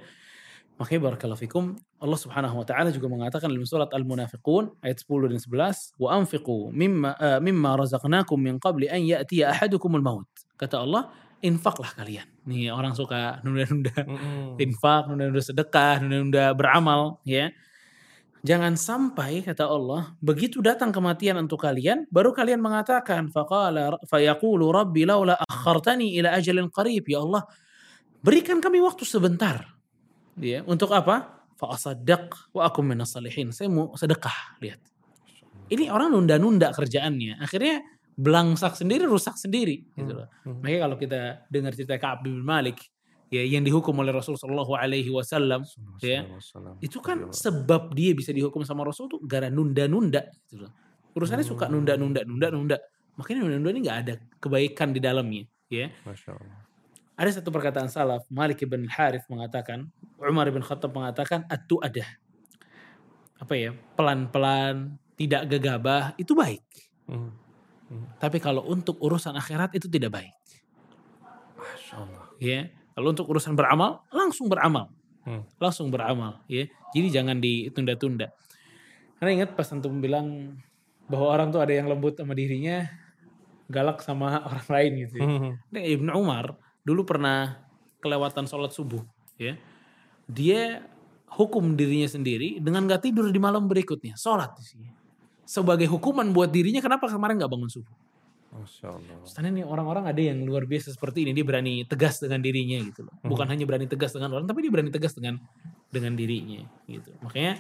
[0.76, 5.40] Makanya barakallahu fikum, Allah Subhanahu wa taala juga mengatakan dalam surat Al-Munafiqun ayat 10 dan
[5.40, 10.28] 11, "Wa anfiqu mimma eh, mimma razaqnakum min qabli an ya'tiya ahadukumul maut."
[10.60, 12.28] Kata Allah, infaklah kalian.
[12.44, 14.60] Nih orang suka nunda-nunda Mm-mm.
[14.60, 17.56] infak, nunda-nunda sedekah, nunda-nunda beramal, ya.
[18.46, 25.02] Jangan sampai kata Allah, begitu datang kematian untuk kalian, baru kalian mengatakan faqala fayaqulu rabbi
[25.02, 27.42] laula akhartani ila ajalin qarib ya Allah,
[28.22, 29.75] berikan kami waktu sebentar.
[30.39, 31.45] Ya, untuk apa?
[31.56, 33.56] Fa asaddaq wa akum minas salihin.
[33.56, 34.84] Saya mau sedekah, lihat.
[35.71, 37.39] Ini orang nunda-nunda kerjaannya.
[37.39, 37.82] Akhirnya
[38.15, 40.28] belangsak sendiri, rusak sendiri gitu loh.
[40.48, 40.63] Hmm.
[40.63, 41.19] Makanya kalau kita
[41.52, 42.80] dengar cerita Ka'ab bin Malik
[43.28, 45.65] ya yang dihukum oleh Rasul Shallallahu alaihi wasallam
[46.00, 46.24] ya,
[46.80, 50.71] itu kan sebab dia bisa dihukum sama Rasul tuh gara nunda-nunda gitu loh.
[51.15, 52.78] Urusannya suka nunda-nunda nunda-nunda.
[53.15, 55.88] Makanya nunda-nunda ini nggak ada kebaikan di dalamnya, ya.
[56.04, 56.60] Masya Allah.
[57.15, 59.88] Ada satu perkataan salaf, Malik bin Harith mengatakan,
[60.19, 62.04] Umar bin Khattab mengatakan, atu ada.
[63.36, 66.63] Apa ya, pelan-pelan, tidak gegabah, itu baik.
[67.08, 67.32] Hmm.
[68.17, 70.34] Tapi kalau untuk urusan akhirat itu tidak baik.
[71.56, 72.25] Masya Allah.
[72.41, 72.62] Ya,
[72.95, 74.91] kalau untuk urusan beramal, langsung beramal.
[75.25, 75.43] Hmm.
[75.60, 76.41] Langsung beramal.
[76.47, 78.32] Ya, jadi jangan ditunda-tunda.
[79.19, 80.60] Karena ingat pas antum bilang
[81.06, 82.89] bahwa orang tuh ada yang lembut sama dirinya,
[83.69, 85.15] galak sama orang lain gitu.
[85.21, 85.25] ya.
[85.25, 85.51] Hmm.
[85.71, 87.62] Nah, Ibnu Umar dulu pernah
[88.01, 89.01] kelewatan sholat subuh,
[89.38, 89.58] ya.
[90.26, 90.82] Dia
[91.36, 94.90] hukum dirinya sendiri dengan gak tidur di malam berikutnya, sholat isinya.
[95.46, 97.96] Sebagai hukuman buat dirinya, kenapa kemarin gak bangun subuh?
[98.56, 99.20] Masya Allah.
[99.36, 103.04] Karena nih orang-orang ada yang luar biasa seperti ini, dia berani tegas dengan dirinya gitu
[103.04, 103.14] loh.
[103.20, 105.38] Bukan hanya berani tegas dengan orang, tapi dia berani tegas dengan
[105.92, 107.12] dengan dirinya gitu.
[107.20, 107.60] Makanya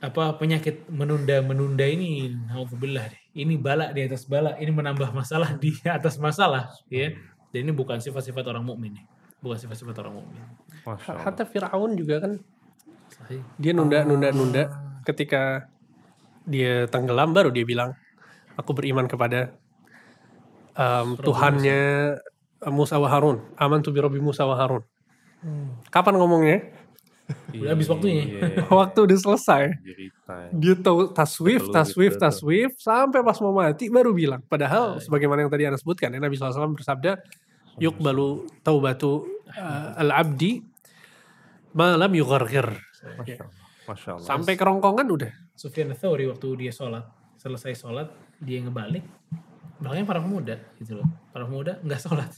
[0.00, 3.22] apa penyakit menunda-menunda ini, alhamdulillah deh.
[3.40, 7.12] Ini bala di atas bala, ini menambah masalah di atas masalah, ya.
[7.50, 9.04] Dan ini bukan sifat-sifat orang mukmin nih.
[9.40, 10.44] Bukan sifat-sifat orang mukmin.
[10.82, 11.22] Masya Allah.
[11.22, 12.32] Hatta Fir'aun juga kan
[13.10, 13.42] Sahih.
[13.56, 14.62] dia nunda nunda nunda
[15.02, 15.66] ketika
[16.42, 17.92] dia tenggelam baru dia bilang
[18.54, 19.54] aku beriman kepada
[20.74, 22.16] um, Tuhannya
[22.68, 24.84] Musa wa Harun aman tu bi Musa wa Harun
[25.88, 26.58] kapan ngomongnya
[27.54, 28.26] Udah habis waktunya.
[28.26, 28.66] Iya.
[28.82, 29.62] waktu udah selesai
[30.50, 32.22] dia tahu taswif Betul, taswif betul.
[32.26, 35.06] taswif sampai pas mau mati baru bilang padahal Iya.
[35.06, 37.22] sebagaimana yang tadi anda sebutkan ya Nabi SAW bersabda
[37.78, 40.58] yuk balu taubatu uh, al abdi
[41.72, 42.66] malam yughargir
[43.16, 43.66] Masya Allah.
[43.88, 44.26] Masya Allah.
[44.26, 45.32] sampai kerongkongan udah.
[45.56, 47.04] Sufyan Thawri waktu dia sholat
[47.40, 49.04] selesai sholat dia ngebalik.
[49.80, 51.08] Belakangnya para pemuda gitu loh.
[51.32, 52.30] Para pemuda nggak sholat.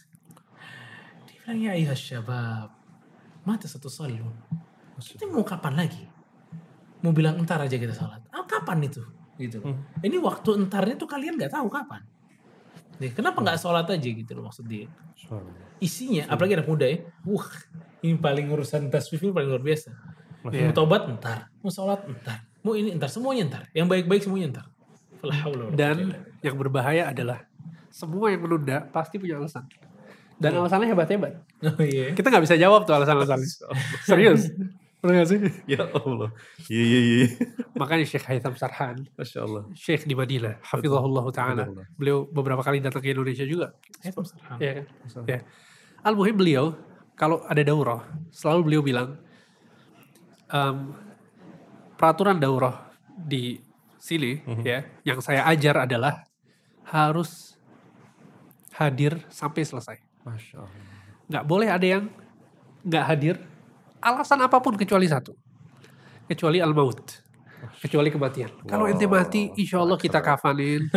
[1.26, 2.70] Dia bilang ya ayah syabab
[3.42, 4.30] mata satu salun
[5.02, 6.04] kita mau kapan lagi?
[7.02, 8.22] Mau bilang entar aja kita sholat.
[8.30, 9.02] Ah, kapan itu?
[9.34, 9.74] Gitu loh.
[9.98, 12.06] Ini waktu entarnya tuh kalian nggak tahu kapan.
[13.02, 14.86] Nih, kenapa nggak sholat aja gitu loh maksud dia.
[15.82, 17.02] Isinya apalagi anak muda ya.
[17.26, 17.50] Wah
[18.02, 19.90] ini paling urusan taswif ini paling luar biasa
[20.42, 20.68] Iya.
[20.68, 24.66] mau tobat entar mau sholat entar mau ini entar semuanya entar yang baik-baik semuanya entar
[25.22, 27.46] Fala haula wala Dan yang berbahaya adalah
[27.94, 29.62] semua yang menunda pasti punya alasan.
[30.34, 31.38] Dan alasannya hebat-hebat.
[31.62, 33.46] oh iya Kita nggak bisa jawab tuh alasan-alasannya.
[34.02, 34.50] Serius.
[34.98, 35.38] Bener gak sih?
[35.70, 36.34] Ya Allah.
[36.66, 37.26] Iya iya iya.
[37.78, 39.62] Makanya Syekh Haitham Sarhan, Masya Allah.
[39.78, 41.70] Syekh di Madinah, hafizahullah ta'ala.
[41.94, 43.78] Beliau beberapa kali datang ke Indonesia juga.
[44.02, 44.58] Haitham Sarhan.
[44.58, 44.84] Ya kan?
[45.26, 45.38] Ya.
[46.02, 46.74] Al-Muhim beliau,
[47.14, 48.00] kalau ada daurah,
[48.32, 49.08] selalu beliau bilang,
[50.52, 50.92] em,
[51.96, 53.60] peraturan daurah di
[54.02, 54.62] sini Mhm.
[54.66, 56.26] ya, yang saya ajar adalah
[56.90, 57.54] harus
[58.74, 59.96] hadir sampai selesai.
[60.26, 60.82] Masya Allah.
[61.30, 62.04] Nggak boleh ada yang
[62.82, 63.36] nggak hadir,
[64.02, 65.32] alasan apa pun kecuali satu.
[66.26, 66.98] Kecuali al-maut.
[67.62, 68.50] Kecuali kematian.
[68.66, 70.90] Kalau ente Wow, mati, insya Allah kita kafanin,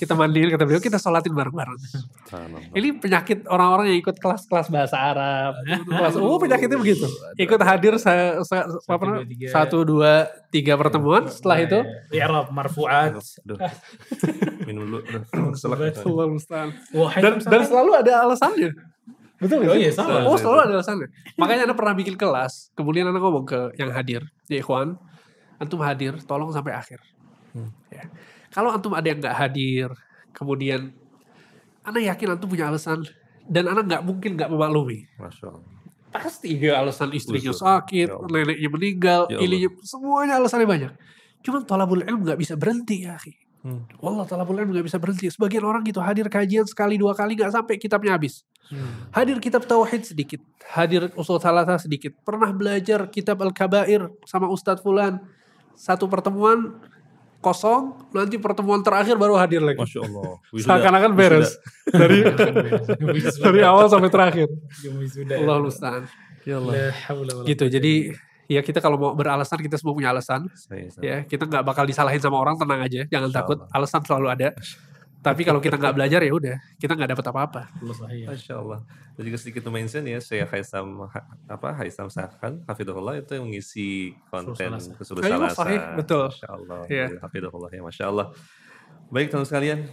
[0.00, 1.76] kita mandiin, kata beliau, kita sholatin bareng-bareng.
[2.72, 5.52] Ini penyakit orang-orang yang ikut kelas-kelas bahasa Arab.
[5.84, 7.04] kelas, oh penyakitnya begitu.
[7.36, 9.24] Ikut hadir sa, sa- apa namanya?
[9.24, 9.48] dua, tiga.
[9.52, 10.12] satu, dua,
[10.48, 11.28] tiga pertemuan.
[11.28, 11.78] Setelah itu,
[12.52, 13.12] marfu'at.
[14.64, 14.98] Minum dulu.
[15.04, 15.84] Aduh, kesel aku.
[16.08, 16.68] Allah musta'an.
[16.96, 18.70] Wah, dan, dan selalu ada alasannya.
[19.38, 20.26] Betul Oh iya, sama.
[20.26, 21.08] Oh selalu ada alasannya.
[21.38, 24.98] Makanya anda pernah bikin kelas, kemudian anda ngomong ke yang hadir, ya ikhwan,
[25.58, 27.02] antum hadir, tolong sampai akhir.
[27.54, 27.70] Hmm.
[27.90, 28.06] Ya.
[28.48, 29.88] Kalau antum ada yang nggak hadir,
[30.32, 30.94] kemudian
[31.84, 33.04] anda yakin antum punya alasan,
[33.48, 35.08] dan anda nggak mungkin nggak memaklumi.
[35.18, 35.76] Masya Allah.
[36.08, 37.64] Pasti ya alasan istrinya Usul.
[37.68, 38.28] sakit, Ya Allah.
[38.32, 39.44] neneknya meninggal, Ya Allah.
[39.44, 40.92] ininya, semuanya alasannya banyak.
[41.44, 43.36] Cuman tolabul ilm nggak bisa berhenti ya akhi.
[43.58, 43.84] Hmm.
[43.98, 45.28] Wallah talabul ilm nggak bisa berhenti.
[45.28, 48.46] Sebagian orang gitu hadir kajian sekali dua kali nggak sampai kitabnya habis.
[48.70, 49.10] Hmm.
[49.12, 50.40] Hadir kitab tauhid sedikit,
[50.72, 52.14] hadir usul salasa sedikit.
[52.24, 55.20] Pernah belajar kitab al-kabair sama Ustadz Fulan.
[55.78, 56.74] Satu pertemuan
[57.38, 59.78] kosong, nanti pertemuan terakhir baru hadir lagi.
[59.78, 60.42] Masya Allah.
[60.50, 61.54] Seakan-akan beres
[61.86, 62.26] dari
[63.38, 64.50] dari awal sampai terakhir.
[65.06, 65.38] Sudah.
[65.38, 66.02] Allah musta'an.
[66.42, 66.72] Ya Allah.
[66.74, 67.64] La haula wala Gitu.
[67.70, 68.10] Jadi
[68.50, 70.50] ya kita kalau mau beralasan kita semua punya alasan.
[70.98, 73.62] Ya kita nggak bakal disalahin sama orang tenang aja, jangan takut.
[73.70, 74.48] Alasan selalu ada.
[75.18, 77.62] Tapi kalau kita nggak belajar ya udah, kita nggak dapat apa-apa.
[77.90, 78.30] Sahih.
[78.30, 78.80] Masya Allah.
[79.18, 83.50] Dan juga sedikit to mention ya, saya Haisam Ha- apa Haisam Sakan, Hafidullah itu yang
[83.50, 85.58] mengisi konten Ayo, Salasa.
[85.58, 86.30] sahih, betul.
[86.30, 86.80] Masya Allah.
[86.86, 87.06] Iya.
[87.18, 88.26] Hafidullah ya, Masya Allah.
[89.10, 89.90] Baik teman sekalian,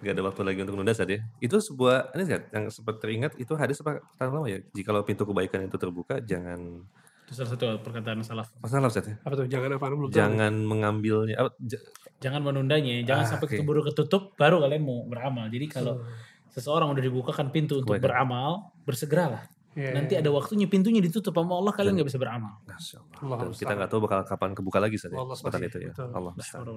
[0.00, 1.20] Gak ada waktu lagi untuk menunda saja.
[1.44, 4.58] Itu sebuah, ini nggak, yang sempat teringat itu hadis apa perkataan lama ya?
[4.72, 6.88] Jikalau pintu kebaikan itu terbuka, jangan
[7.30, 8.50] Itu salah satu perkataan salaf.
[8.58, 9.14] masalah Ustaz ya?
[9.22, 9.46] Apa tuh?
[9.46, 10.18] Jangan apa belum tahu.
[10.18, 11.38] Jangan mengambilnya.
[11.38, 11.78] apa, j-
[12.18, 13.56] Jangan menundanya, jangan Ah, sampai oke.
[13.56, 15.46] keburu ketutup baru kalian mau beramal.
[15.46, 16.02] Jadi kalau
[16.50, 18.04] seseorang udah dibukakan pintu untuk Kebaikan.
[18.26, 18.50] beramal,
[18.82, 19.46] bersegeralah.
[19.70, 20.20] Iya, Nanti iya.
[20.20, 22.58] ada waktunya pintunya ditutup sama Allah kalian nggak bisa beramal.
[22.58, 22.76] Allah.
[23.22, 25.90] Allah Dan kita nggak tahu bakal kapan kebuka lagi saja Allah kesempatan sahih, itu ya.
[25.94, 26.08] betul.
[26.10, 26.32] Allah.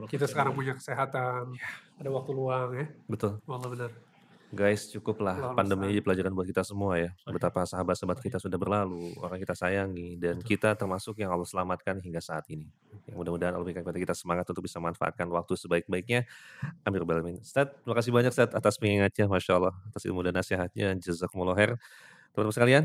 [0.06, 1.68] Kita sekarang punya kesehatan, Iya.
[1.98, 2.86] ada waktu luang ya.
[3.10, 3.42] Betul.
[3.44, 3.92] Allah benar.
[4.54, 7.10] Guys, cukuplah pandemi ini pelajaran buat kita semua ya.
[7.26, 12.22] Betapa sahabat-sahabat kita sudah berlalu, orang kita sayangi, dan kita termasuk yang Allah selamatkan hingga
[12.22, 12.70] saat ini.
[13.10, 16.30] Yang mudah-mudahan Allah berikan kepada kita semangat untuk bisa manfaatkan waktu sebaik-baiknya.
[16.86, 17.42] Amin Rabbal Alamin.
[17.42, 19.74] Ustaz, terima kasih banyak Ustaz atas pengingatnya, Masya Allah.
[19.90, 21.74] Atas ilmu dan nasihatnya, Jazakumullah khair.
[22.38, 22.84] Teman-teman sekalian,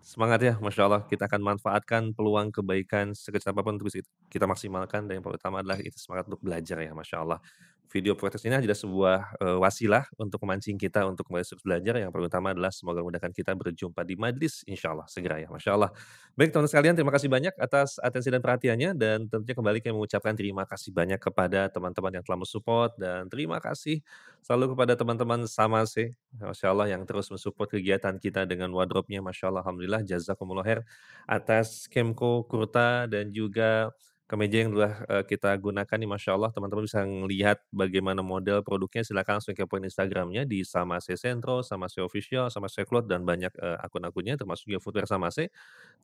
[0.00, 1.04] semangat ya, Masya Allah.
[1.04, 3.92] Kita akan manfaatkan peluang kebaikan sekecil apa pun untuk
[4.32, 5.04] kita maksimalkan.
[5.04, 7.44] Dan yang paling utama adalah kita semangat untuk belajar ya, Masya Allah.
[7.90, 11.98] Video podcast ini adalah sebuah eh, wasilah untuk memancing kita untuk kembali terus belajar.
[11.98, 15.74] Yang paling utama adalah semoga memudahkan kita berjumpa di majlis, insya Allah segera ya, masya
[15.74, 15.90] Allah.
[16.38, 20.38] Baik teman-teman sekalian, terima kasih banyak atas atensi dan perhatiannya dan tentunya kembali kami mengucapkan
[20.38, 23.98] terima kasih banyak kepada teman-teman yang telah mensupport dan terima kasih
[24.38, 29.50] selalu kepada teman-teman sama sih, masya Allah yang terus mensupport kegiatan kita dengan wardrobe-nya, masya
[29.50, 30.86] Allah, alhamdulillah, jazakumullah khair
[31.26, 33.90] atas Kemko Kurta dan juga
[34.30, 39.02] kemeja yang telah eh, kita gunakan nih Masya Allah teman-teman bisa melihat bagaimana model produknya.
[39.02, 43.26] Silakan langsung kepoin Instagramnya di sama C Centro, sama C Official, sama C Cloud dan
[43.26, 45.50] banyak eh, akun-akunnya termasuk juga footwear sama C.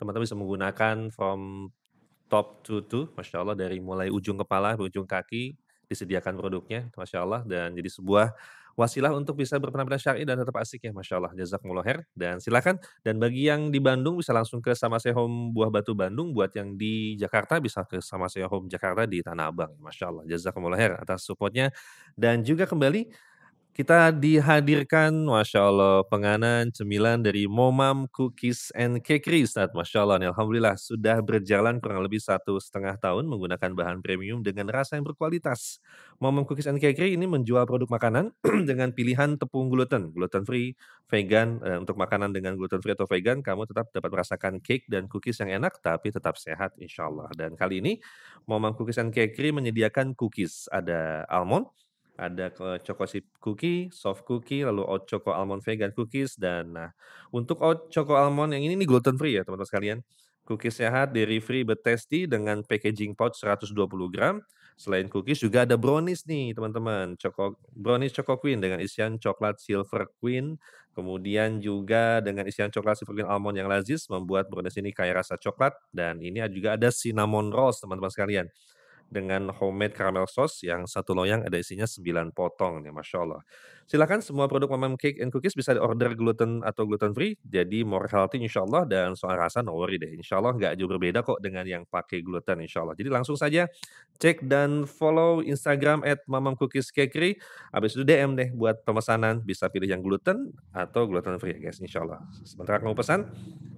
[0.03, 1.71] Teman-teman bisa menggunakan from
[2.27, 5.55] top to to Masya Allah dari mulai ujung kepala ke ujung kaki
[5.87, 8.35] disediakan produknya Masya Allah dan jadi sebuah
[8.77, 12.77] wasilah untuk bisa berpenampilan syar'i dan tetap asik ya Masya Allah jazakumullah khair dan silakan
[13.03, 16.37] dan bagi yang di Bandung bisa langsung ke Sama Home Buah Batu Bandung.
[16.37, 19.73] Buat yang di Jakarta bisa ke Sama Home Jakarta di Tanah Abang.
[19.81, 20.25] Masya Allah.
[20.29, 21.73] Jazakumullah khair atas supportnya.
[22.13, 23.09] Dan juga kembali
[23.77, 29.69] kita dihadirkan Masya Allah penganan cemilan dari Momam Cookies and Cakery Ustaz.
[29.77, 34.73] Masya Allah nih, Alhamdulillah sudah berjalan kurang lebih satu setengah tahun menggunakan bahan premium dengan
[34.73, 35.85] rasa yang berkualitas.
[36.17, 38.33] Momam Cookies and Cakery ini menjual produk makanan
[38.71, 40.73] dengan pilihan tepung gluten, gluten free,
[41.13, 41.61] vegan.
[41.61, 45.37] Eh, untuk makanan dengan gluten free atau vegan, kamu tetap dapat merasakan cake dan cookies
[45.45, 47.29] yang enak, tapi tetap sehat insya Allah.
[47.37, 48.01] Dan kali ini,
[48.49, 50.65] Momam Cookies and Cakery menyediakan cookies.
[50.73, 51.69] Ada almond,
[52.17, 56.91] ada ke choco chip cookie, soft cookie, lalu oat choco almond vegan cookies, dan nah
[57.33, 59.99] untuk oat choco almond yang ini nih gluten free ya teman-teman sekalian.
[60.47, 63.75] Cookies sehat, dairy free, but tasty dengan packaging pouch 120
[64.15, 64.39] gram.
[64.79, 67.17] Selain cookies juga ada brownies nih teman-teman.
[67.19, 70.55] Choco brownies Choco Queen dengan isian coklat Silver Queen.
[70.95, 75.35] Kemudian juga dengan isian coklat Silver Queen almond yang lazis membuat brownies ini kaya rasa
[75.41, 78.47] coklat dan ini juga ada cinnamon rolls teman-teman sekalian.
[79.07, 83.43] Dengan homemade caramel sauce yang satu loyang ada isinya 9 potong nih, Masya Allah.
[83.87, 88.11] Silakan semua produk Mamam Cake and Cookies bisa order gluten atau gluten free, jadi more
[88.11, 90.11] healthy insya Allah dan soal rasa no worry deh.
[90.11, 92.99] Insya Allah nggak jauh berbeda kok dengan yang pakai gluten insya Allah.
[92.99, 93.71] Jadi langsung saja
[94.19, 97.39] cek dan follow Instagram at Mamam Cookies Cakery.
[97.71, 102.03] Habis itu DM deh buat pemesanan, bisa pilih yang gluten atau gluten free guys insya
[102.03, 102.27] Allah.
[102.43, 103.23] Sebentar mau pesan,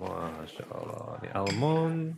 [0.00, 1.20] Masya Allah.
[1.20, 2.16] Ini almond.